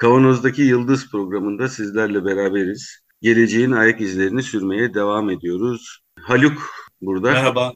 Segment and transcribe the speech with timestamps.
[0.00, 3.00] Kavanoz'daki Yıldız programında sizlerle beraberiz.
[3.22, 6.00] Geleceğin ayak izlerini sürmeye devam ediyoruz.
[6.20, 7.32] Haluk burada.
[7.32, 7.72] Merhaba.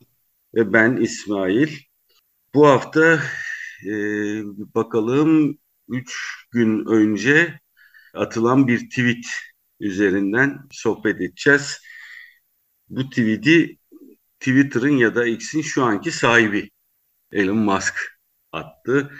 [0.55, 1.68] Ve ben İsmail.
[2.55, 3.20] Bu hafta
[3.87, 3.92] e,
[4.74, 7.60] bakalım 3 gün önce
[8.15, 9.27] atılan bir tweet
[9.80, 11.80] üzerinden sohbet edeceğiz.
[12.88, 13.79] Bu tweet'i
[14.40, 16.71] Twitter'ın ya da X'in şu anki sahibi
[17.32, 18.18] Elon Musk
[18.52, 19.12] attı.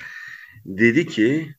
[0.65, 1.55] Dedi ki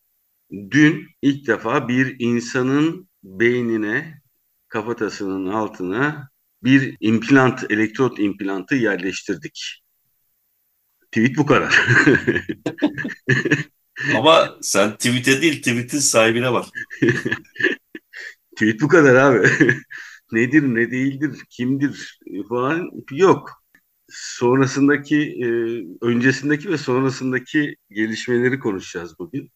[0.52, 4.22] dün ilk defa bir insanın beynine
[4.68, 6.30] kafatasının altına
[6.64, 9.84] bir implant, elektrot implantı yerleştirdik.
[11.12, 11.88] Tweet bu kadar.
[14.16, 16.66] Ama sen tweet'e değil tweet'in sahibine bak.
[18.56, 19.48] Tweet bu kadar abi.
[20.32, 23.64] Nedir ne değildir kimdir falan yok.
[24.10, 25.48] Sonrasındaki e,
[26.06, 29.52] öncesindeki ve sonrasındaki gelişmeleri konuşacağız bugün.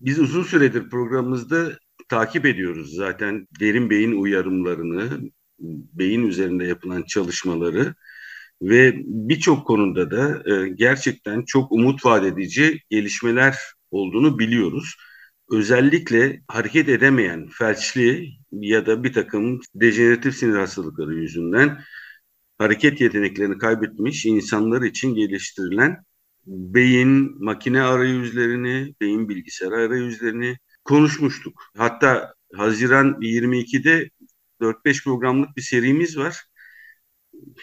[0.00, 5.30] Biz uzun süredir programımızda takip ediyoruz zaten derin beyin uyarımlarını,
[5.92, 7.94] beyin üzerinde yapılan çalışmaları
[8.62, 13.56] ve birçok konuda da e, gerçekten çok umut vaat edici gelişmeler
[13.90, 14.96] olduğunu biliyoruz.
[15.52, 21.80] Özellikle hareket edemeyen felçli ya da bir takım dejeneratif sinir hastalıkları yüzünden
[22.58, 26.04] hareket yeteneklerini kaybetmiş insanlar için geliştirilen
[26.46, 31.62] beyin makine arayüzlerini, beyin bilgisayar arayüzlerini konuşmuştuk.
[31.76, 34.10] Hatta Haziran 22'de
[34.60, 36.44] 4-5 programlık bir serimiz var.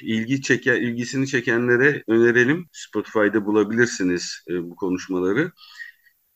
[0.02, 2.68] İlgi çeken, ilgisini çekenlere önerelim.
[2.72, 5.52] Spotify'da bulabilirsiniz e, bu konuşmaları.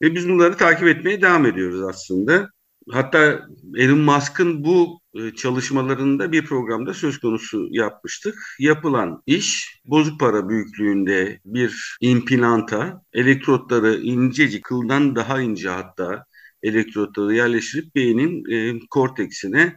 [0.01, 2.49] Ve biz bunları takip etmeye devam ediyoruz aslında.
[2.91, 5.00] Hatta Elon Musk'ın bu
[5.35, 8.35] çalışmalarında bir programda söz konusu yapmıştık.
[8.59, 16.25] Yapılan iş bozuk para büyüklüğünde bir implanta elektrotları incecik kıldan daha ince hatta
[16.63, 19.75] elektrotları yerleştirip beynin e, korteksine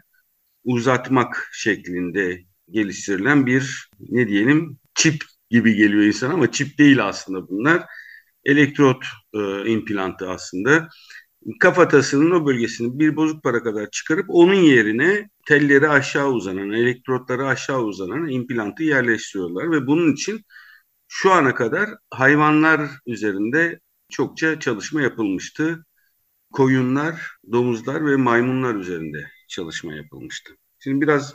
[0.64, 2.40] uzatmak şeklinde
[2.70, 7.82] geliştirilen bir ne diyelim çip gibi geliyor insan ama çip değil aslında bunlar.
[8.44, 10.88] Elektrot e, implantı aslında.
[11.60, 17.82] Kafatasının o bölgesini bir bozuk para kadar çıkarıp onun yerine telleri aşağı uzanan, elektrotları aşağı
[17.82, 20.42] uzanan implantı yerleştiriyorlar ve bunun için
[21.08, 25.84] şu ana kadar hayvanlar üzerinde çokça çalışma yapılmıştı
[26.52, 30.52] koyunlar, domuzlar ve maymunlar üzerinde çalışma yapılmıştı.
[30.78, 31.34] Şimdi biraz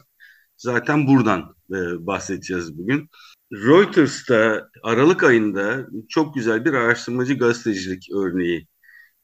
[0.57, 3.09] zaten buradan e, bahsedeceğiz bugün.
[3.53, 8.67] Reuters'ta Aralık ayında çok güzel bir araştırmacı gazetecilik örneği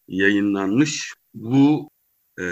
[0.08, 1.14] yayınlanmış.
[1.34, 1.90] Bu
[2.40, 2.44] e,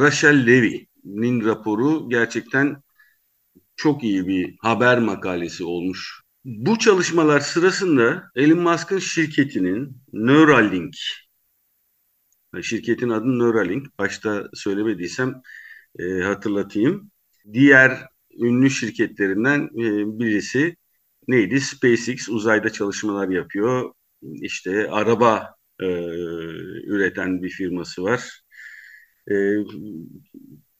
[0.00, 2.82] Rachel Levy'nin raporu gerçekten
[3.76, 6.22] çok iyi bir haber makalesi olmuş.
[6.44, 10.94] Bu çalışmalar sırasında Elon Musk'ın şirketinin Neuralink
[12.62, 13.98] Şirketin adı Neuralink.
[13.98, 15.42] Başta söylemediysem
[15.98, 17.10] e, hatırlatayım.
[17.52, 18.06] Diğer
[18.38, 20.76] ünlü şirketlerinden e, birisi
[21.28, 21.60] neydi?
[21.60, 23.92] SpaceX uzayda çalışmalar yapıyor.
[24.22, 25.86] İşte araba e,
[26.86, 28.40] üreten bir firması var.
[29.30, 29.34] E,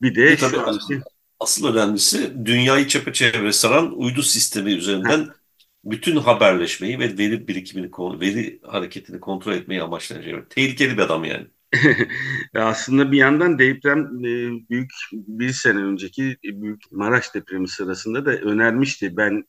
[0.03, 1.01] bir de e, tabii şu anki...
[1.41, 5.29] asıl önemlisi dünyayı çepeçevre saran uydu sistemi üzerinden
[5.85, 11.47] bütün haberleşmeyi ve veri birikimini, veri hareketini kontrol etmeyi amaçlayan tehlikeli bir adam yani.
[12.55, 19.17] Aslında bir yandan deprem e, büyük bir sene önceki büyük Maraş depremi sırasında da önermişti.
[19.17, 19.45] Ben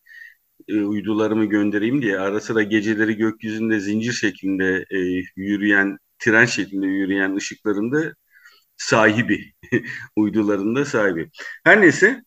[0.67, 4.97] e, uydularımı göndereyim diye ara sıra geceleri gökyüzünde zincir şeklinde e,
[5.35, 8.13] yürüyen, tren şeklinde yürüyen ışıklarında
[8.77, 9.53] sahibi,
[10.15, 11.29] uydularında sahibi.
[11.63, 12.23] Her neyse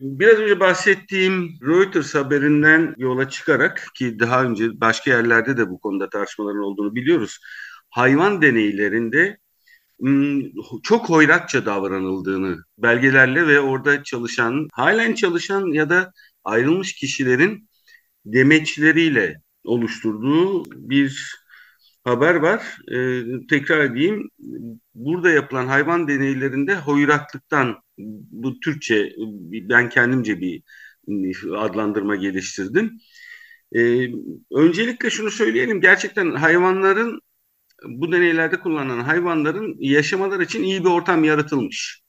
[0.00, 6.08] Biraz önce bahsettiğim Reuters haberinden yola çıkarak ki daha önce başka yerlerde de bu konuda
[6.10, 7.38] tartışmaların olduğunu biliyoruz
[7.90, 9.38] hayvan deneylerinde
[10.00, 10.42] hmm,
[10.82, 16.12] çok hoyratça davranıldığını belgelerle ve orada çalışan, halen çalışan ya da
[16.44, 17.68] ayrılmış kişilerin
[18.26, 21.36] demeçleriyle oluşturduğu bir
[22.04, 22.76] haber var.
[22.92, 24.30] Ee, tekrar edeyim.
[24.94, 27.76] Burada yapılan hayvan deneylerinde hoyratlıktan
[28.30, 29.12] bu Türkçe
[29.52, 30.62] ben kendimce bir
[31.56, 32.98] adlandırma geliştirdim.
[33.76, 34.08] Ee,
[34.52, 35.80] öncelikle şunu söyleyelim.
[35.80, 37.20] Gerçekten hayvanların
[37.84, 42.02] bu deneylerde kullanılan hayvanların yaşamalar için iyi bir ortam yaratılmış.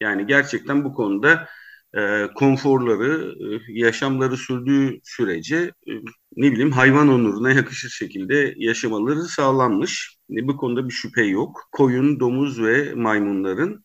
[0.00, 1.48] Yani gerçekten bu konuda
[1.96, 5.56] e, konforları, e, yaşamları sürdüğü sürece
[5.88, 5.92] e,
[6.36, 10.18] ne bileyim hayvan onuruna yakışır şekilde yaşamaları sağlanmış.
[10.30, 11.68] E, bu konuda bir şüphe yok.
[11.72, 13.84] Koyun, domuz ve maymunların.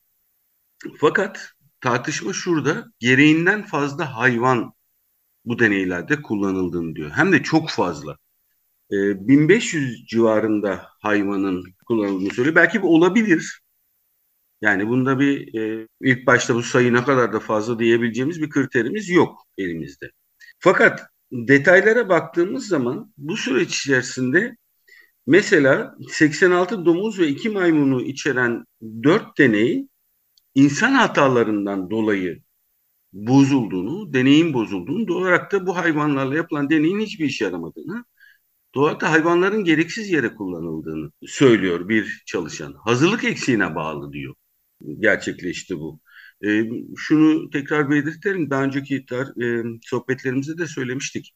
[0.99, 1.51] Fakat
[1.81, 2.85] tartışma şurada.
[2.99, 4.73] Gereğinden fazla hayvan
[5.45, 7.11] bu deneylerde kullanıldığını diyor.
[7.11, 8.17] Hem de çok fazla.
[8.91, 12.55] E, 1500 civarında hayvanın kullanıldığını söylüyor.
[12.55, 13.61] Belki bu olabilir.
[14.61, 19.09] Yani bunda bir e, ilk başta bu sayı ne kadar da fazla diyebileceğimiz bir kriterimiz
[19.09, 20.11] yok elimizde.
[20.59, 21.01] Fakat
[21.31, 24.55] detaylara baktığımız zaman bu süreç içerisinde
[25.27, 28.65] mesela 86 domuz ve 2 maymunu içeren
[29.03, 29.87] 4 deney
[30.55, 32.41] insan hatalarından dolayı
[33.13, 38.05] bozulduğunu, deneyin bozulduğunu, doğal olarak da bu hayvanlarla yapılan deneyin hiçbir işe yaramadığını,
[38.75, 42.73] doğal hayvanların gereksiz yere kullanıldığını söylüyor bir çalışan.
[42.73, 44.35] Hazırlık eksiğine bağlı diyor
[44.99, 45.99] gerçekleşti bu.
[46.45, 48.49] E, şunu tekrar belirtelim.
[48.49, 49.05] Daha önceki
[49.43, 51.33] e, sohbetlerimizde de söylemiştik.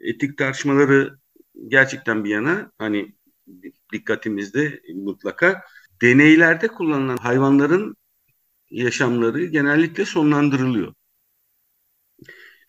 [0.00, 1.18] Etik tartışmaları
[1.68, 3.16] gerçekten bir yana hani
[3.92, 5.62] dikkatimizde mutlaka
[6.02, 7.96] deneylerde kullanılan hayvanların
[8.70, 10.94] yaşamları genellikle sonlandırılıyor.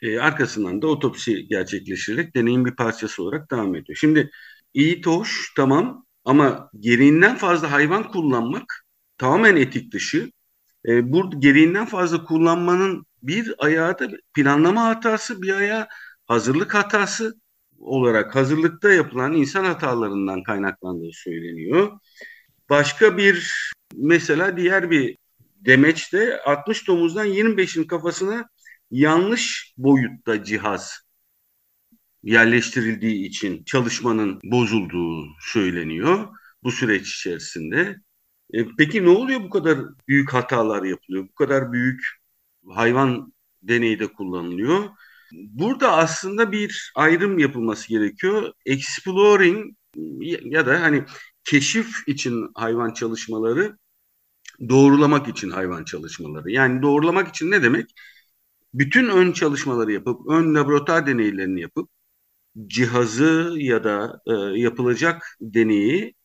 [0.01, 3.97] E, arkasından da otopsi gerçekleştirerek deneyin bir parçası olarak devam ediyor.
[4.01, 4.29] Şimdi
[4.73, 8.86] iyi hoş tamam ama gereğinden fazla hayvan kullanmak
[9.17, 10.31] tamamen etik dışı.
[10.87, 15.87] E, burada gereğinden fazla kullanmanın bir ayağı da planlama hatası, bir ayağı
[16.25, 17.35] hazırlık hatası
[17.79, 21.99] olarak hazırlıkta yapılan insan hatalarından kaynaklandığı söyleniyor.
[22.69, 23.53] Başka bir
[23.95, 25.17] mesela diğer bir
[25.55, 28.49] demeçte 60 domuzdan 25'in kafasına
[28.91, 31.01] yanlış boyutta cihaz
[32.23, 36.27] yerleştirildiği için çalışmanın bozulduğu söyleniyor
[36.63, 37.95] bu süreç içerisinde.
[38.53, 41.23] E, peki ne oluyor bu kadar büyük hatalar yapılıyor?
[41.29, 42.01] Bu kadar büyük
[42.69, 43.33] hayvan
[43.63, 44.83] deneyi de kullanılıyor.
[45.33, 48.53] Burada aslında bir ayrım yapılması gerekiyor.
[48.65, 49.75] Exploring
[50.43, 51.05] ya da hani
[51.43, 53.77] keşif için hayvan çalışmaları,
[54.69, 56.51] doğrulamak için hayvan çalışmaları.
[56.51, 57.91] Yani doğrulamak için ne demek?
[58.73, 61.89] Bütün ön çalışmaları yapıp, ön laboratuvar deneylerini yapıp,
[62.67, 66.15] cihazı ya da e, yapılacak deneyi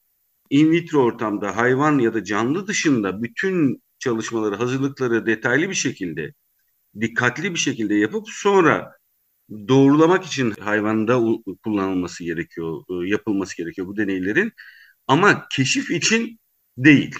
[0.52, 6.34] in vitro ortamda hayvan ya da canlı dışında bütün çalışmaları, hazırlıkları detaylı bir şekilde,
[7.00, 8.92] dikkatli bir şekilde yapıp sonra
[9.68, 11.20] doğrulamak için hayvanda
[11.64, 14.52] kullanılması gerekiyor, e, yapılması gerekiyor bu deneylerin.
[15.06, 16.40] Ama keşif için
[16.78, 17.14] değil.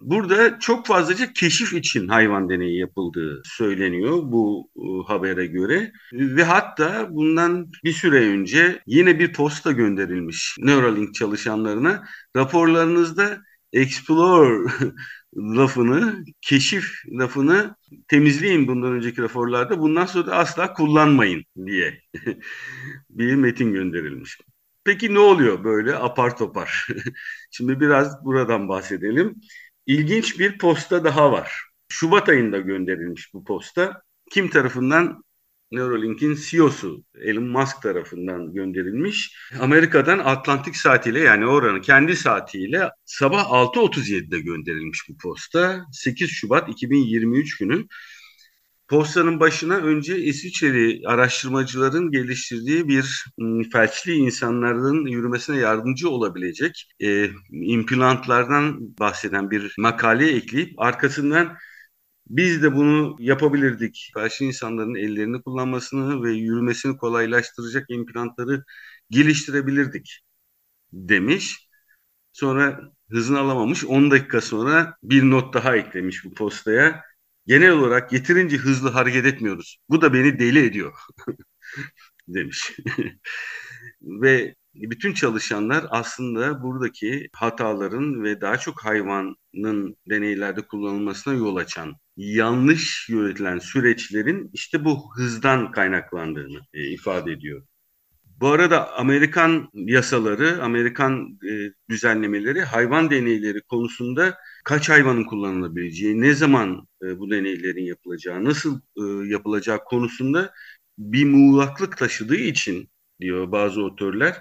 [0.00, 5.92] Burada çok fazlaca keşif için hayvan deneyi yapıldığı söyleniyor bu e, habere göre.
[6.12, 12.04] Ve hatta bundan bir süre önce yine bir posta gönderilmiş Neuralink çalışanlarına.
[12.36, 13.38] Raporlarınızda
[13.72, 14.70] explore
[15.36, 16.84] lafını, keşif
[17.20, 17.76] lafını
[18.08, 19.78] temizleyin bundan önceki raporlarda.
[19.78, 22.02] Bundan sonra da asla kullanmayın diye
[23.10, 24.38] bir metin gönderilmiş.
[24.84, 26.86] Peki ne oluyor böyle apar topar?
[27.50, 29.40] Şimdi biraz buradan bahsedelim.
[29.86, 31.52] İlginç bir posta daha var.
[31.88, 34.02] Şubat ayında gönderilmiş bu posta.
[34.30, 35.24] Kim tarafından?
[35.72, 39.36] Neuralink'in CEO'su Elon Musk tarafından gönderilmiş.
[39.60, 45.84] Amerika'dan Atlantik saatiyle yani oranın kendi saatiyle sabah 6.37'de gönderilmiş bu posta.
[45.92, 47.86] 8 Şubat 2023 günü
[48.90, 53.24] Postanın başına önce İsviçreli araştırmacıların geliştirdiği bir
[53.72, 61.56] felçli insanların yürümesine yardımcı olabilecek e, implantlardan bahseden bir makale ekleyip arkasından
[62.28, 64.10] biz de bunu yapabilirdik.
[64.14, 68.64] Felçli insanların ellerini kullanmasını ve yürümesini kolaylaştıracak implantları
[69.10, 70.20] geliştirebilirdik
[70.92, 71.68] demiş.
[72.32, 72.80] Sonra
[73.10, 77.09] hızını alamamış 10 dakika sonra bir not daha eklemiş bu postaya
[77.50, 79.78] genel olarak yeterince hızlı hareket etmiyoruz.
[79.88, 80.92] Bu da beni deli ediyor
[82.28, 82.72] demiş.
[84.02, 93.08] ve bütün çalışanlar aslında buradaki hataların ve daha çok hayvanın deneylerde kullanılmasına yol açan yanlış
[93.08, 97.66] yönetilen süreçlerin işte bu hızdan kaynaklandığını e, ifade ediyor.
[98.40, 106.88] Bu arada Amerikan yasaları, Amerikan e, düzenlemeleri hayvan deneyleri konusunda kaç hayvanın kullanılabileceği, ne zaman
[107.02, 110.52] e, bu deneylerin yapılacağı, nasıl e, yapılacağı konusunda
[110.98, 114.36] bir muğlaklık taşıdığı için diyor bazı otörler,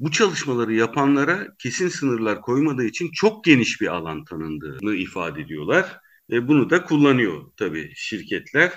[0.00, 6.00] bu çalışmaları yapanlara kesin sınırlar koymadığı için çok geniş bir alan tanındığını ifade ediyorlar.
[6.30, 8.72] Ve bunu da kullanıyor tabii şirketler.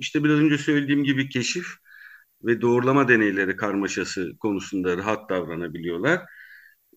[0.00, 1.66] İşte biraz önce söylediğim gibi keşif
[2.44, 6.20] ve doğrulama deneyleri karmaşası konusunda rahat davranabiliyorlar.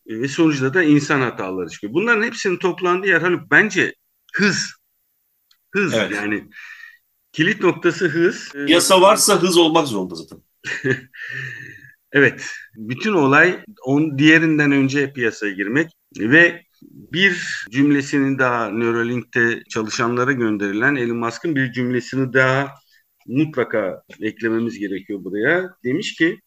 [0.08, 1.94] ve sonuçta da insan hataları çıkıyor.
[1.94, 3.94] Bunların hepsinin toplandığı yer Haluk bence
[4.34, 4.74] hız.
[5.72, 6.12] Hız Evet.
[6.12, 6.50] yani
[7.32, 8.52] kilit noktası hız.
[8.56, 10.40] Ee, Yasa varsa hız olmak zorunda zaten.
[12.16, 12.46] Evet,
[12.76, 21.18] bütün olay on diğerinden önce piyasaya girmek ve bir cümlesini daha Neuralink'te çalışanlara gönderilen Elon
[21.18, 22.76] Musk'ın bir cümlesini daha
[23.28, 25.76] mutlaka eklememiz gerekiyor buraya.
[25.84, 26.40] Demiş ki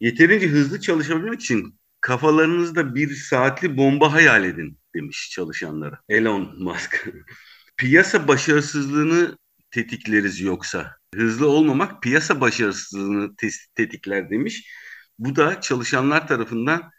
[0.00, 6.00] yeterince hızlı çalışabilmek için kafalarınızda bir saatli bomba hayal edin demiş çalışanlara.
[6.08, 7.08] Elon Musk.
[7.76, 9.38] Piyasa başarısızlığını
[9.70, 10.96] tetikleriz yoksa.
[11.14, 13.36] Hızlı olmamak piyasa başarısızlığını
[13.74, 14.70] tetikler demiş.
[15.18, 16.90] Bu da çalışanlar tarafından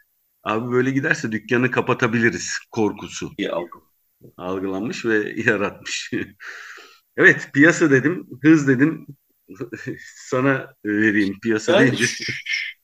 [0.44, 3.32] abi böyle giderse dükkanı kapatabiliriz korkusu
[4.38, 6.12] algılanmış ve yaratmış.
[7.18, 9.08] evet piyasa dedim, hız dedim.
[10.30, 12.06] Sana vereyim piyasa Yani deyince.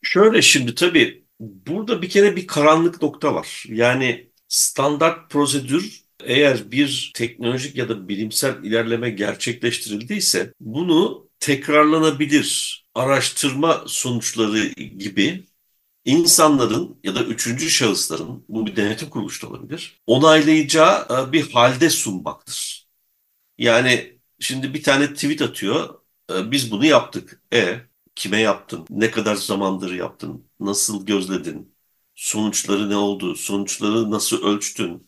[0.03, 3.63] şöyle şimdi tabii burada bir kere bir karanlık nokta var.
[3.69, 14.67] Yani standart prosedür eğer bir teknolojik ya da bilimsel ilerleme gerçekleştirildiyse bunu tekrarlanabilir araştırma sonuçları
[14.77, 15.45] gibi
[16.05, 21.89] insanların ya da üçüncü şahısların bu bir denetim kuruluşu da olabilir onaylayacağı e, bir halde
[21.89, 22.87] sunmaktır.
[23.57, 25.99] Yani şimdi bir tane tweet atıyor
[26.33, 27.41] e, biz bunu yaptık.
[27.53, 27.79] E
[28.15, 28.85] kime yaptın?
[28.89, 30.45] Ne kadar zamandır yaptın?
[30.59, 31.75] Nasıl gözledin?
[32.15, 33.35] Sonuçları ne oldu?
[33.35, 35.07] Sonuçları nasıl ölçtün?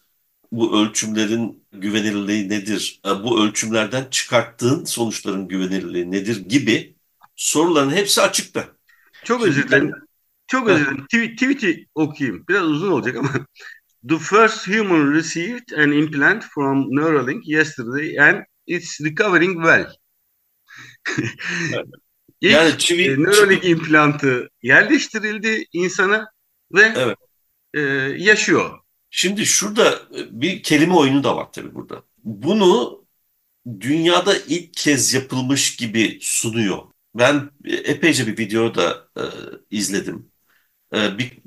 [0.52, 3.02] Bu ölçümlerin güvenilirliği nedir?
[3.06, 6.96] E, Bu ölçümlerden çıkarttığın sonuçların güvenilirliği nedir gibi
[7.36, 8.68] soruların hepsi açıkta.
[9.24, 9.94] Çok özür dilerim.
[10.48, 11.06] Çok özür dilerim.
[11.06, 12.46] Tweet, tweet'i okuyayım.
[12.50, 13.30] Biraz uzun olacak ama.
[14.10, 19.88] The first human received an implant from Neuralink yesterday and it's recovering well.
[22.42, 26.32] İlk Yani çivi, e, Neuralink implantı yerleştirildi insana
[26.72, 27.18] ve Evet.
[27.74, 27.80] e,
[28.18, 28.80] yaşıyor.
[29.10, 32.04] Şimdi şurada e, bir kelime oyunu da var tabii burada.
[32.24, 33.06] Bunu
[33.80, 36.80] dünyada ilk kez yapılmış gibi sunuyor.
[37.16, 39.24] Ben e, epeyce bir video da e,
[39.72, 40.32] izledim.
[40.96, 41.40] E, bir,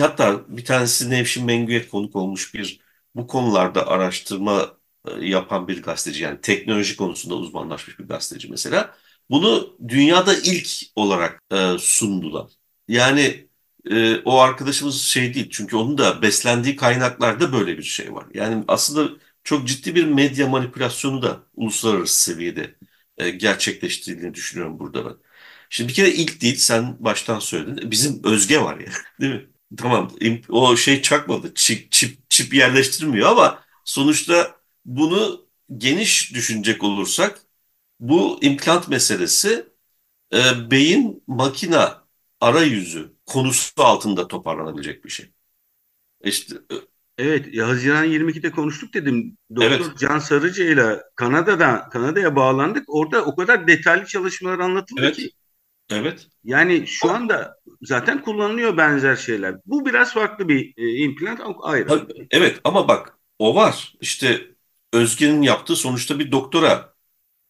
[0.00, 2.80] hatta bir tanesi Nevşin Mengü'ye konuk olmuş bir
[3.14, 4.77] bu konularda araştırma
[5.20, 8.94] yapan bir gazeteci yani teknoloji konusunda uzmanlaşmış bir gazeteci mesela.
[9.30, 12.50] Bunu dünyada ilk olarak e, sundular.
[12.88, 13.48] Yani
[13.90, 18.26] e, o arkadaşımız şey değil çünkü onun da beslendiği kaynaklarda böyle bir şey var.
[18.34, 19.10] Yani aslında
[19.44, 22.76] çok ciddi bir medya manipülasyonu da uluslararası seviyede
[23.18, 25.14] e, gerçekleştirildiğini düşünüyorum burada ben.
[25.70, 27.90] Şimdi bir kere ilk değil sen baştan söyledin.
[27.90, 29.46] Bizim Özge var ya değil mi?
[29.76, 30.10] Tamam
[30.48, 34.57] o şey çakmadı çip, çip, çip yerleştirmiyor ama sonuçta
[34.88, 35.46] bunu
[35.78, 37.42] geniş düşünecek olursak
[38.00, 39.66] bu implant meselesi
[40.34, 42.04] e, beyin makina
[42.40, 45.30] arayüzü konusu altında toparlanabilecek bir şey.
[46.24, 46.74] İşte e,
[47.18, 49.38] Evet, ya Haziran 22'de konuştuk dedim.
[49.56, 49.98] Doktor Evet.
[49.98, 52.84] Can Sarıcı ile Kanada'da Kanada'ya bağlandık.
[52.88, 55.16] Orada o kadar detaylı çalışmalar anlatıldı Evet.
[55.16, 55.30] ki.
[55.90, 59.56] evet Yani şu anda zaten kullanılıyor benzer şeyler.
[59.66, 61.88] Bu biraz farklı bir e, implant ayrı.
[62.30, 63.94] Evet ama bak o var.
[64.00, 64.46] İşte
[64.92, 66.94] Özge'nin yaptığı sonuçta bir doktora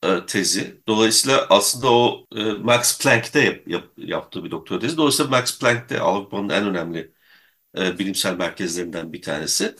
[0.04, 0.82] e, tezi.
[0.88, 4.96] Dolayısıyla aslında o e, Max Planck'te yap- yap- yaptığı bir doktora tezi.
[4.96, 7.12] Dolayısıyla Max Planck'te Avrupa'nın en önemli
[7.78, 9.76] e, bilimsel merkezlerinden bir tanesi.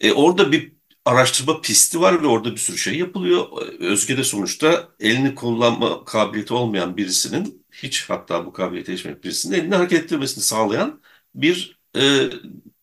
[0.00, 0.72] E, orada bir
[1.04, 3.46] araştırma pisti var ve orada bir sürü şey yapılıyor.
[3.80, 9.56] E, Özge de sonuçta elini kullanma kabiliyeti olmayan birisinin hiç hatta bu kabiliyete erişmeyen birisinin
[9.60, 11.02] elini hareket ettirmesini sağlayan
[11.34, 12.30] bir e,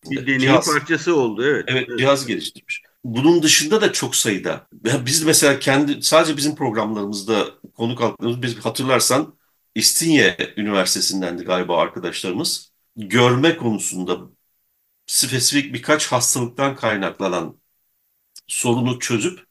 [0.06, 0.63] Bir deney cihaz.
[0.63, 1.46] parçası oldu.
[1.46, 1.65] Evet.
[1.68, 2.84] Evet, cihaz geliştirmiş.
[3.03, 4.67] Bunun dışında da çok sayıda.
[4.86, 7.46] Ya Biz mesela kendi sadece bizim programlarımızda
[7.77, 9.36] konuk aldığımız biz hatırlarsan
[9.75, 12.72] İstinye Üniversitesi'ndendi galiba arkadaşlarımız.
[12.98, 14.17] Görme konusunda
[15.08, 17.58] spesifik birkaç hastalıktan kaynaklanan
[18.48, 19.48] sorunu çözüp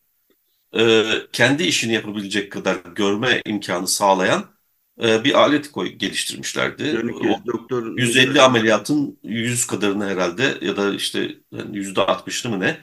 [0.77, 4.45] e, kendi işini yapabilecek kadar görme imkanı sağlayan
[5.03, 7.03] e, bir alet koy geliştirmişlerdi.
[7.11, 12.79] O- doktor 150 ameliyatın 100 kadarını herhalde ya da işte yani %60'ını mı ne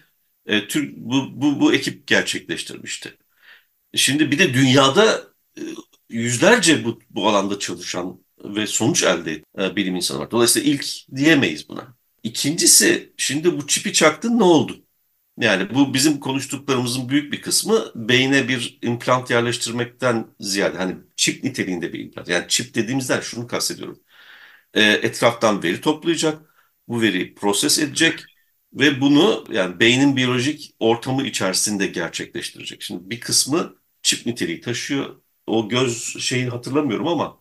[0.48, 3.18] e, Türk bu, bu, bu ekip gerçekleştirmişti.
[3.96, 5.24] Şimdi bir de dünyada
[5.58, 5.62] e,
[6.10, 10.32] yüzlerce bu, bu alanda çalışan ve sonuç elde eden bilim insanı var.
[10.32, 10.86] Dolayısıyla ilk
[11.16, 11.98] diyemeyiz buna.
[12.24, 14.84] İkincisi şimdi bu çipi çaktın ne oldu?
[15.40, 21.94] Yani bu bizim konuştuklarımızın büyük bir kısmı beyne bir implant yerleştirmekten ziyade hani çip niteliğinde
[21.94, 22.30] bir implant.
[22.30, 24.00] Yani çip dediğimizden şunu kastediyorum
[24.74, 26.42] e, etraftan veri toplayacak,
[26.88, 28.24] bu veriyi proses edecek
[28.74, 32.82] ve bunu yani beynin biyolojik ortamı içerisinde gerçekleştirecek.
[32.82, 35.22] Şimdi bir kısmı çip niteliği taşıyor.
[35.48, 37.40] O göz şeyi hatırlamıyorum ama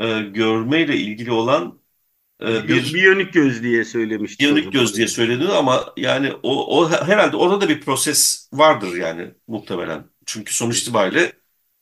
[0.00, 1.80] e, görmeyle ilgili olan
[2.42, 4.44] e, bir biyonik göz diye söylemişti.
[4.44, 9.34] Biyonik göz diye söyleniyor ama yani o, o herhalde orada da bir proses vardır yani
[9.46, 10.04] muhtemelen.
[10.26, 11.32] Çünkü sonuç itibariyle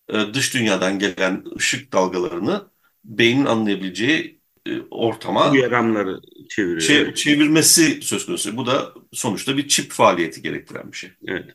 [0.08, 2.70] e, dış dünyadan gelen ışık dalgalarını
[3.04, 6.20] beynin anlayabileceği e, ortama uyaranları
[6.50, 6.80] çeviriyor.
[6.80, 8.56] Çev, çevirmesi söz konusu.
[8.56, 11.10] Bu da sonuçta bir çip faaliyeti gerektiren bir şey.
[11.26, 11.50] Evet.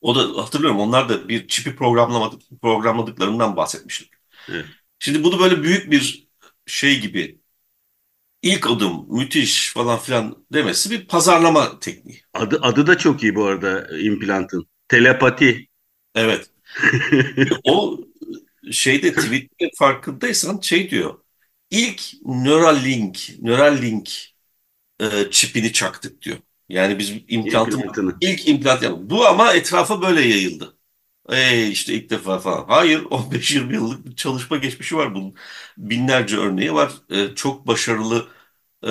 [0.00, 4.12] O da hatırlıyorum onlar da bir çipi programlamadık, programladıklarından bahsetmiştik.
[4.48, 4.66] Evet.
[4.98, 6.28] Şimdi bunu böyle büyük bir
[6.66, 7.40] şey gibi
[8.42, 12.22] ilk adım müthiş falan filan demesi bir pazarlama tekniği.
[12.34, 14.66] Adı adı da çok iyi bu arada implantın.
[14.88, 15.68] Telepati.
[16.14, 16.50] Evet.
[17.64, 17.98] o
[18.72, 21.23] şeyde tweet'te farkındaysan şey diyor.
[21.74, 24.10] İlk Neuralink, Neuralink
[25.00, 26.38] e, çipini çaktık diyor.
[26.68, 27.84] Yani biz implantın
[28.20, 29.10] ilk implant yaptık.
[29.10, 30.78] Bu ama etrafa böyle yayıldı.
[31.30, 32.66] E işte ilk defa falan.
[32.68, 35.34] Hayır 15-20 yıllık bir çalışma geçmişi var bunun.
[35.78, 36.92] Binlerce örneği var.
[37.10, 38.28] E, çok başarılı.
[38.86, 38.90] E,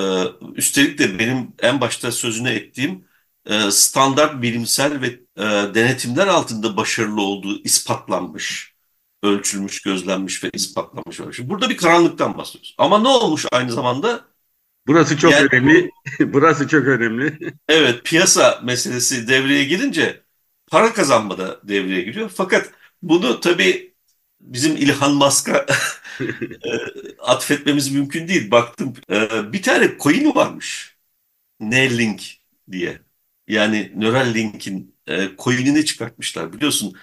[0.55, 3.05] üstelik de benim en başta sözünü ettiğim
[3.45, 8.72] e, standart bilimsel ve e, denetimler altında başarılı olduğu ispatlanmış,
[9.23, 11.35] ölçülmüş, gözlenmiş ve ispatlanmış.
[11.35, 12.75] Şimdi burada bir karanlıktan bahsediyoruz.
[12.77, 14.25] Ama ne olmuş aynı zamanda?
[14.87, 15.91] Burası çok yani, önemli.
[16.19, 17.53] Burası çok önemli.
[17.67, 20.23] Evet, piyasa meselesi devreye girince
[20.67, 22.31] para kazanma da devreye giriyor.
[22.35, 23.93] Fakat bunu tabii
[24.41, 25.57] bizim İlhan Musk'a
[26.21, 26.71] e,
[27.19, 28.51] atfetmemiz mümkün değil.
[28.51, 30.97] Baktım e, bir tane coin varmış.
[31.59, 32.37] Neuralink
[32.71, 33.01] diye.
[33.47, 36.53] Yani Neuralink'in e, coin'ini çıkartmışlar.
[36.53, 36.97] Biliyorsun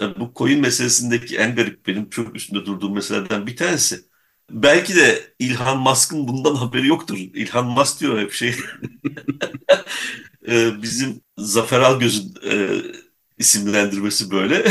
[0.00, 4.04] bu coin meselesindeki en garip benim çok üstünde durduğum meselelerden bir tanesi.
[4.50, 7.16] Belki de İlhan Musk'ın bundan haberi yoktur.
[7.18, 8.54] İlhan Musk diyor hep şey.
[10.48, 12.82] e, bizim Zafer Algöz'ün e,
[13.38, 14.64] isimlendirmesi böyle.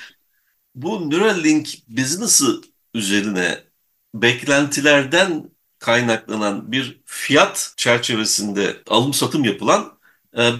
[0.74, 2.60] bu Neuralink business'ı
[2.94, 3.64] üzerine
[4.14, 9.98] beklentilerden kaynaklanan bir fiyat çerçevesinde alım satım yapılan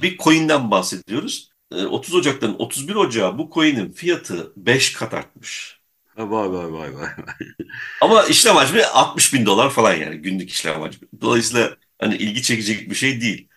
[0.03, 1.51] bir coin'den bahsediyoruz.
[1.71, 5.81] 30 ee, Ocak'tan 31 Ocak'a bu coin'in fiyatı 5 kat artmış.
[6.17, 7.09] Vay vay vay vay.
[8.01, 11.09] Ama işlem hacmi 60 bin dolar falan yani günlük işlem hacmi.
[11.21, 13.49] Dolayısıyla hani ilgi çekecek bir şey değil.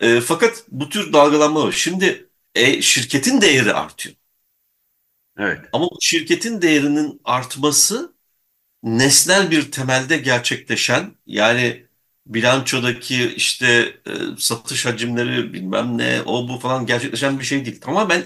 [0.00, 1.72] E, fakat bu tür dalgalanma var.
[1.72, 4.16] Şimdi e, şirketin değeri artıyor.
[5.38, 5.60] Evet.
[5.72, 8.14] Ama şirketin değerinin artması
[8.82, 11.86] nesnel bir temelde gerçekleşen yani
[12.34, 13.66] bilançodaki işte
[14.06, 17.80] e, satış hacimleri bilmem ne o bu falan gerçekleşen bir şey değil.
[17.80, 18.24] Tamamen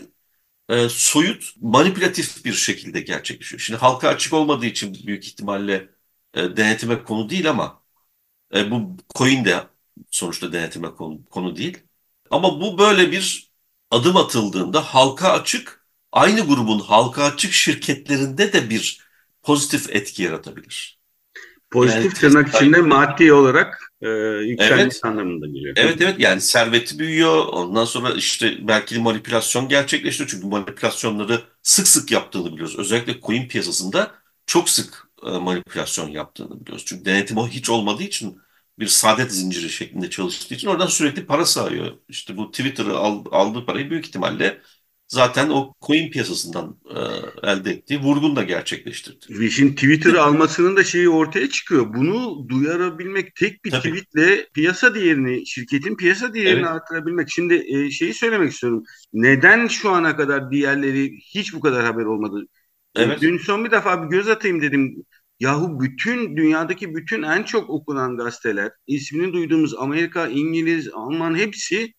[0.69, 3.61] e, soyut manipülatif bir şekilde gerçekleşiyor.
[3.61, 5.89] Şimdi halka açık olmadığı için büyük ihtimalle
[6.35, 7.83] e, denetime konu değil ama
[8.55, 9.65] e, bu coin de
[10.11, 11.79] sonuçta denetime konu, konu değil.
[12.31, 13.51] Ama bu böyle bir
[13.91, 19.01] adım atıldığında halka açık aynı grubun halka açık şirketlerinde de bir
[19.43, 20.99] pozitif etki yaratabilir.
[21.71, 24.09] Pozitif yani, tırnak içinde maddi olarak e,
[24.59, 25.01] evet.
[25.03, 25.75] anlamında geliyor.
[25.79, 27.47] Evet evet yani serveti büyüyor.
[27.47, 30.31] Ondan sonra işte belki manipülasyon gerçekleşiyor.
[30.31, 32.79] Çünkü manipülasyonları sık sık yaptığını biliyoruz.
[32.79, 34.15] Özellikle coin piyasasında
[34.47, 36.85] çok sık e, manipülasyon yaptığını biliyoruz.
[36.87, 38.39] Çünkü denetim o hiç olmadığı için
[38.79, 41.93] bir saadet zinciri şeklinde çalıştığı için oradan sürekli para sağıyor.
[42.09, 44.63] İşte bu Twitter'ı aldığı parayı büyük ihtimalle
[45.09, 47.01] zaten o coin piyasasından e,
[47.49, 49.51] elde ettiği vurgun da gerçekleştirdi.
[49.51, 51.95] Şimdi Twitter almasının da şeyi ortaya çıkıyor.
[51.95, 53.83] Bunu duyarabilmek tek bir Tabii.
[53.83, 56.71] tweetle piyasa değerini, şirketin piyasa değerini evet.
[56.71, 57.31] artırabilmek.
[57.31, 58.83] Şimdi e, şeyi söylemek istiyorum.
[59.13, 62.47] Neden şu ana kadar diğerleri hiç bu kadar haber olmadı?
[62.97, 63.21] E, evet.
[63.21, 65.05] Dün son bir defa bir göz atayım dedim.
[65.41, 71.95] Yahu bütün dünyadaki bütün en çok okunan gazeteler, ismini duyduğumuz Amerika, İngiliz, Alman hepsi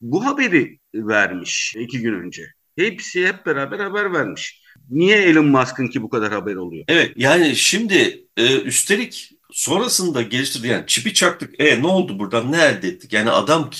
[0.00, 2.46] bu haberi vermiş iki gün önce.
[2.76, 4.62] Hepsi hep beraber haber vermiş.
[4.90, 6.84] Niye Elon Musk'ın ki bu kadar haber oluyor?
[6.88, 11.60] Evet yani şimdi e, üstelik sonrasında geliştirdi yani çipi çaktık.
[11.60, 13.12] E ne oldu buradan ne elde ettik?
[13.12, 13.70] Yani adam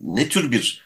[0.00, 0.82] ne, tür bir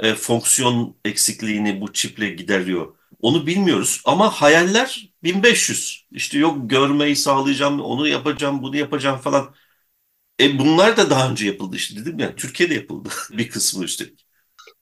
[0.00, 2.94] e, fonksiyon eksikliğini bu çiple gideriyor?
[3.20, 6.04] Onu bilmiyoruz ama hayaller 1500.
[6.10, 9.54] İşte yok görmeyi sağlayacağım, onu yapacağım, bunu yapacağım falan.
[10.40, 12.34] E bunlar da daha önce yapıldı işte dedim ya.
[12.36, 14.26] Türkiye'de yapıldı bir kısmı üstelik.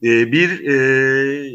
[0.03, 1.53] Ee, bir e,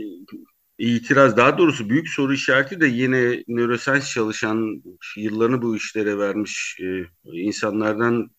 [0.78, 4.84] itiraz daha doğrusu büyük soru işareti de yine nörosens çalışan
[5.18, 6.86] yıllarını bu işlere vermiş e,
[7.34, 8.30] insanlardan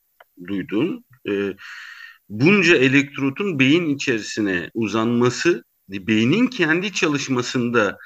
[0.46, 1.52] duyduğum e,
[2.28, 7.98] bunca elektrotun beyin içerisine uzanması beynin kendi çalışmasında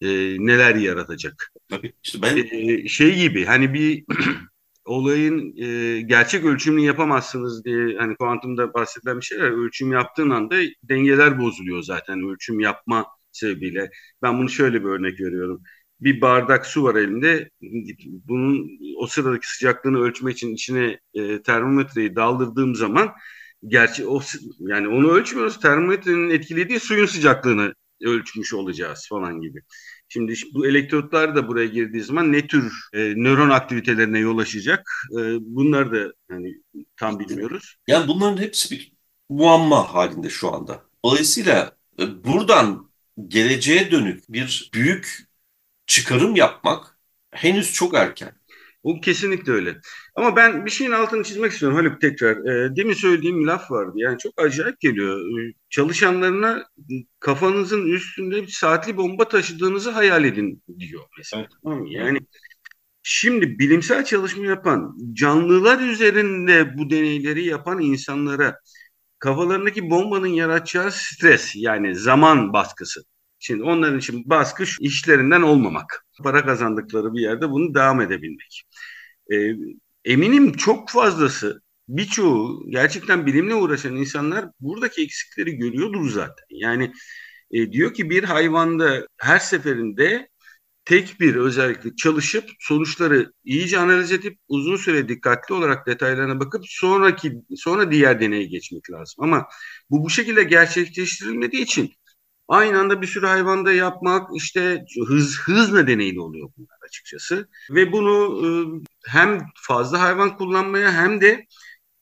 [0.00, 1.52] e, neler yaratacak?
[1.68, 4.04] Tabii işte ben e, şey gibi hani bir
[4.84, 11.38] olayın e, gerçek ölçümünü yapamazsınız diye hani kuantumda bahsedilen bir şeyler ölçüm yaptığın anda dengeler
[11.40, 13.90] bozuluyor zaten ölçüm yapma sebebiyle.
[14.22, 15.62] Ben bunu şöyle bir örnek veriyorum.
[16.00, 17.50] bir bardak su var elinde.
[18.06, 23.12] Bunun o sıradaki sıcaklığını ölçmek için içine e, termometreyi daldırdığım zaman
[23.66, 24.20] gerçi o
[24.58, 25.60] yani onu ölçmüyoruz.
[25.60, 29.62] Termometrenin etkilediği suyun sıcaklığını ölçmüş olacağız falan gibi.
[30.12, 34.90] Şimdi bu elektrotlar da buraya girdiği zaman ne tür e, nöron aktivitelerine yol açacak?
[35.12, 36.54] E, bunlar da yani
[36.96, 37.76] tam bilmiyoruz.
[37.88, 38.92] Yani bunların hepsi bir
[39.28, 40.82] muamma halinde şu anda.
[41.04, 42.90] Dolayısıyla e, buradan
[43.28, 45.18] geleceğe dönük bir büyük
[45.86, 46.98] çıkarım yapmak
[47.30, 48.32] henüz çok erken.
[48.84, 49.80] Bu kesinlikle öyle.
[50.20, 52.36] Ama ben bir şeyin altını çizmek istiyorum Haluk tekrar.
[52.36, 53.92] E, demin söylediğim laf vardı.
[53.96, 55.40] Yani çok acayip geliyor.
[55.40, 56.64] E, çalışanlarına
[57.20, 61.46] kafanızın üstünde bir saatli bomba taşıdığınızı hayal edin diyor mesela.
[61.66, 61.82] Evet.
[61.90, 62.18] Yani
[63.02, 68.60] şimdi bilimsel çalışma yapan, canlılar üzerinde bu deneyleri yapan insanlara
[69.18, 73.04] kafalarındaki bombanın yaratacağı stres yani zaman baskısı.
[73.38, 76.06] Şimdi onların için baskı şu, işlerinden olmamak.
[76.22, 78.62] Para kazandıkları bir yerde bunu devam edebilmek.
[79.32, 79.54] Ee,
[80.04, 86.44] eminim çok fazlası birçoğu gerçekten bilimle uğraşan insanlar buradaki eksikleri görüyordur zaten.
[86.50, 86.92] Yani
[87.50, 90.28] e, diyor ki bir hayvanda her seferinde
[90.84, 97.32] tek bir özellikle çalışıp sonuçları iyice analiz edip uzun süre dikkatli olarak detaylarına bakıp sonraki
[97.56, 99.24] sonra diğer deneye geçmek lazım.
[99.24, 99.46] Ama
[99.90, 101.92] bu bu şekilde gerçekleştirilmediği için
[102.50, 107.48] aynı anda bir sürü hayvanda yapmak işte hız hız nedeniyle oluyor bunlar açıkçası.
[107.70, 108.48] Ve bunu e,
[109.06, 111.46] hem fazla hayvan kullanmaya hem de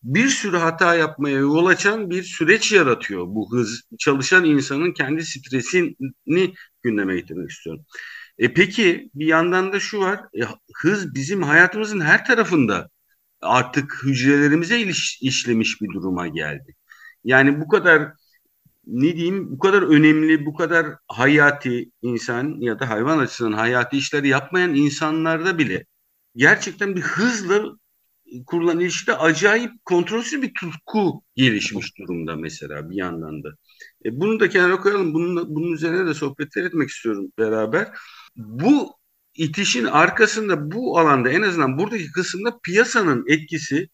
[0.03, 3.83] bir sürü hata yapmaya yol açan bir süreç yaratıyor bu hız.
[3.99, 7.85] Çalışan insanın kendi stresini gündeme getirmek istiyorum.
[8.39, 10.21] E peki bir yandan da şu var.
[10.41, 10.43] E,
[10.77, 12.89] hız bizim hayatımızın her tarafında
[13.41, 16.75] artık hücrelerimize iliş, işlemiş bir duruma geldi.
[17.25, 18.13] Yani bu kadar
[18.89, 24.29] ne diyeyim bu kadar önemli, bu kadar hayati insan ya da hayvan açısından hayati işleri
[24.29, 25.85] yapmayan insanlarda bile
[26.37, 27.65] gerçekten bir hızla
[28.47, 33.49] kurulan ilişkide acayip kontrolsüz bir tutku gelişmiş durumda mesela bir yandan da.
[34.05, 35.15] E, bunu da kenara koyalım.
[35.15, 37.89] Bunun, bunun üzerine de sohbetler etmek istiyorum beraber.
[38.37, 38.93] Bu
[39.35, 43.89] itişin arkasında bu alanda en azından buradaki kısımda piyasanın etkisi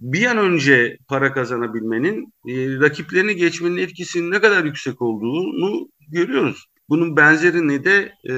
[0.00, 6.66] bir an önce para kazanabilmenin e, rakiplerini geçmenin etkisinin ne kadar yüksek olduğunu görüyoruz.
[6.88, 8.34] Bunun benzerini de e,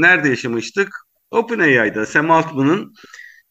[0.00, 0.88] nerede yaşamıştık?
[1.30, 2.94] OpenAI'da Sam Altman'ın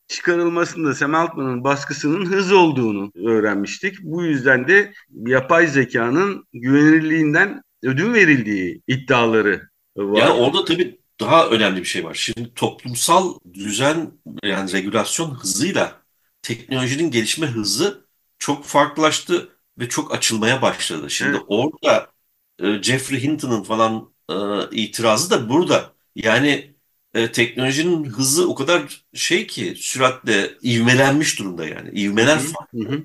[0.07, 3.95] çıkarılmasında Sam Altman'ın baskısının hız olduğunu öğrenmiştik.
[4.03, 9.61] Bu yüzden de yapay zekanın güvenilirliğinden ödün verildiği iddiaları
[9.97, 10.19] var.
[10.19, 12.13] Yani orada tabii daha önemli bir şey var.
[12.13, 14.11] Şimdi toplumsal düzen
[14.43, 16.01] yani regülasyon hızıyla
[16.47, 18.05] teknolojinin gelişme hızı
[18.39, 21.09] çok farklılaştı ve çok açılmaya başladı.
[21.09, 21.45] Şimdi evet.
[21.47, 22.11] orada
[22.59, 24.35] e, Jeffrey Hinton'ın falan e,
[24.71, 25.93] itirazı da burada.
[26.15, 26.75] Yani
[27.13, 31.89] e, teknolojinin hızı o kadar şey ki süratle ivmelenmiş durumda yani.
[31.99, 33.03] İvmeler farklı.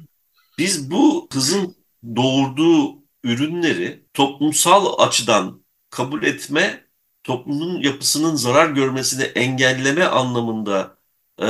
[0.58, 1.76] Biz bu hızın
[2.16, 6.84] doğurduğu ürünleri toplumsal açıdan kabul etme,
[7.24, 11.01] toplumun yapısının zarar görmesini engelleme anlamında
[11.42, 11.46] e,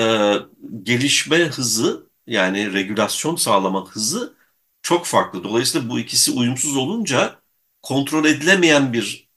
[0.82, 4.36] gelişme hızı yani regülasyon sağlama hızı
[4.82, 5.44] çok farklı.
[5.44, 7.40] Dolayısıyla bu ikisi uyumsuz olunca
[7.82, 9.28] kontrol edilemeyen bir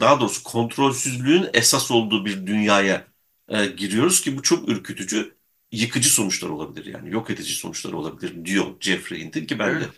[0.00, 3.06] daha doğrusu kontrolsüzlüğün esas olduğu bir dünyaya
[3.48, 5.36] e, giriyoruz ki bu çok ürkütücü,
[5.72, 9.88] yıkıcı sonuçlar olabilir yani yok edici sonuçlar olabilir diyor Jeffrey Hinton ki ben evet.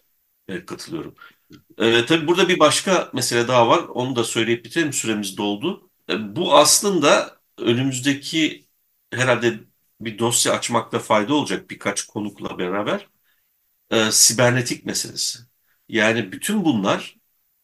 [0.49, 1.15] de e, katılıyorum.
[1.79, 3.79] E, tabii burada bir başka mesele daha var.
[3.89, 4.93] Onu da söyleyip bitirelim.
[4.93, 5.91] Süremiz doldu.
[6.11, 8.67] E, bu aslında önümüzdeki
[9.13, 9.61] herhalde
[10.05, 13.09] bir dosya açmakta fayda olacak birkaç konukla beraber.
[13.91, 15.39] E, sibernetik meselesi.
[15.89, 17.17] Yani bütün bunlar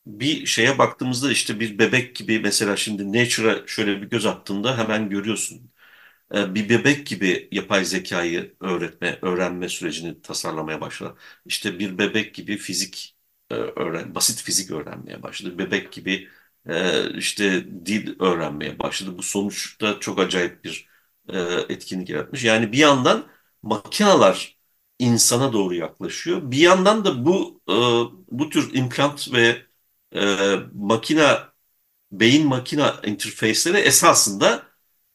[0.07, 5.11] bir şeye baktığımızda işte bir bebek gibi mesela şimdi Nature'a şöyle bir göz attığında hemen
[5.11, 5.73] görüyorsun.
[6.35, 11.17] Ee, bir bebek gibi yapay zekayı öğretme, öğrenme sürecini tasarlamaya başladı.
[11.47, 13.17] İşte bir bebek gibi fizik
[13.51, 15.59] e, öğren, basit fizik öğrenmeye başladı.
[15.59, 16.29] Bebek gibi
[16.69, 19.19] e, işte dil öğrenmeye başladı.
[19.19, 20.89] Bu sonuçta çok acayip bir
[21.33, 21.39] e,
[21.75, 22.45] etkinlik yaratmış.
[22.45, 23.27] Yani bir yandan
[23.63, 24.59] makineler
[24.99, 26.51] insana doğru yaklaşıyor.
[26.51, 27.61] Bir yandan da bu
[28.31, 29.63] bu tür implant ve
[30.15, 30.37] e,
[30.75, 31.53] makina
[32.13, 34.63] beyin makina interfaceleri esasında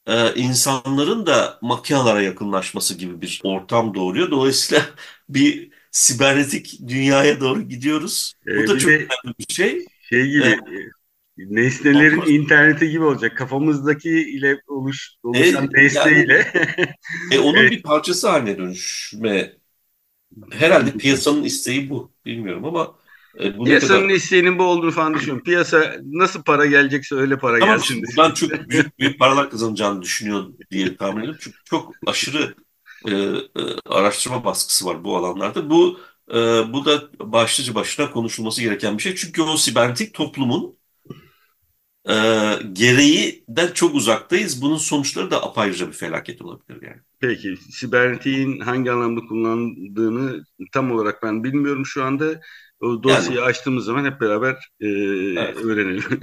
[0.07, 4.31] e, insanların da makinalara yakınlaşması gibi bir ortam doğuruyor.
[4.31, 4.85] Dolayısıyla
[5.29, 8.33] bir sibernetik dünyaya doğru gidiyoruz.
[8.47, 9.85] Ee, Bu da çok önemli bir şey.
[10.01, 10.59] Şey gibi ee,
[11.37, 12.29] nesnelerin Ondan...
[12.31, 13.37] interneti gibi olacak.
[13.37, 16.51] Kafamızdaki ile oluş, oluşan e, nesneyle.
[16.53, 16.89] Yani,
[17.31, 17.71] e, onun evet.
[17.71, 19.53] bir parçası haline dönüşme.
[20.51, 22.11] Herhalde piyasanın isteği bu.
[22.25, 22.95] Bilmiyorum ama
[23.37, 24.13] E, Piyasanın kadar...
[24.13, 25.43] isteğinin bu olduğunu falan düşünüyorum.
[25.43, 28.03] Piyasa nasıl para gelecekse öyle para tamam, gelsin.
[28.17, 31.39] Ben çok büyük büyük paralar kazanacağını düşünüyor diye tahmin ediyorum.
[31.43, 32.55] Çünkü çok aşırı
[33.07, 33.41] e, e,
[33.85, 35.69] araştırma baskısı var bu alanlarda.
[35.69, 35.99] Bu
[36.31, 36.35] e,
[36.73, 39.15] bu da başlıca başına konuşulması gereken bir şey.
[39.15, 40.74] Çünkü o sibernetik toplumun
[42.09, 42.15] e,
[42.73, 44.61] gereğinden çok uzaktayız.
[44.61, 47.01] Bunun sonuçları da apayrıca bir felaket olabilir yani.
[47.19, 52.41] Peki, sibernetiğin hangi anlamda kullandığını tam olarak ben bilmiyorum şu anda.
[52.79, 55.57] O dosyayı yani, açtığımız zaman hep beraber e, evet.
[55.57, 56.03] öğrenelim.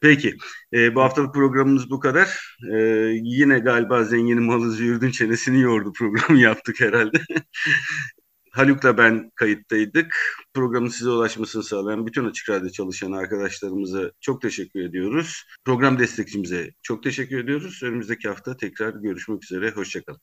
[0.00, 0.36] Peki,
[0.72, 2.56] e, bu haftalık programımız bu kadar.
[2.72, 2.76] E,
[3.22, 7.18] yine galiba Zengin Malı Züğürdün çenesini yordu programı yaptık herhalde.
[8.56, 10.14] Haluk'la ben kayıttaydık.
[10.54, 15.44] Programın size ulaşmasını sağlayan bütün Açık Radyo çalışan arkadaşlarımıza çok teşekkür ediyoruz.
[15.64, 17.80] Program destekçimize çok teşekkür ediyoruz.
[17.82, 19.70] Önümüzdeki hafta tekrar görüşmek üzere.
[19.70, 20.20] Hoşçakalın.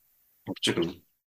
[0.48, 1.13] Hoşçakalın.